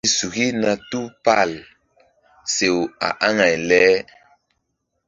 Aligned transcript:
Iri 0.03 0.13
suki 0.17 0.45
na 0.61 0.71
tupal 0.89 1.51
sew 2.55 2.77
a 3.07 3.09
aŋay 3.27 3.55
le. 3.69 3.81